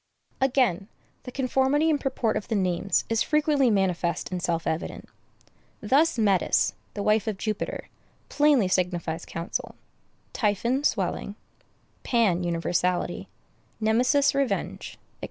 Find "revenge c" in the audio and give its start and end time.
14.33-14.97